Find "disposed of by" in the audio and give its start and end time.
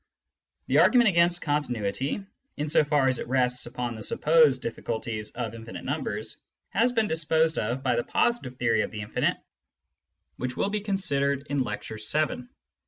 7.07-7.95